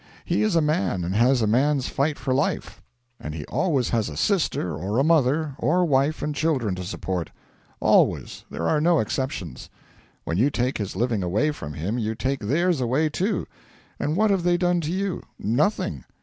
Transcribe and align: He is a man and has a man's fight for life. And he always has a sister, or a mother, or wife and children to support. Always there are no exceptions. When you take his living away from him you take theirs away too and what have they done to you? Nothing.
He 0.25 0.41
is 0.41 0.55
a 0.55 0.61
man 0.61 1.03
and 1.03 1.13
has 1.15 1.43
a 1.43 1.45
man's 1.45 1.87
fight 1.87 2.17
for 2.17 2.33
life. 2.33 2.81
And 3.19 3.35
he 3.35 3.45
always 3.45 3.89
has 3.89 4.09
a 4.09 4.17
sister, 4.17 4.75
or 4.75 4.97
a 4.97 5.03
mother, 5.03 5.53
or 5.59 5.85
wife 5.85 6.23
and 6.23 6.33
children 6.33 6.73
to 6.73 6.83
support. 6.83 7.29
Always 7.79 8.43
there 8.49 8.67
are 8.67 8.81
no 8.81 8.97
exceptions. 8.97 9.69
When 10.23 10.39
you 10.39 10.49
take 10.49 10.79
his 10.79 10.95
living 10.95 11.21
away 11.21 11.51
from 11.51 11.73
him 11.75 11.99
you 11.99 12.15
take 12.15 12.39
theirs 12.39 12.81
away 12.81 13.09
too 13.09 13.45
and 13.99 14.15
what 14.17 14.31
have 14.31 14.41
they 14.41 14.57
done 14.57 14.81
to 14.81 14.91
you? 14.91 15.21
Nothing. 15.37 16.03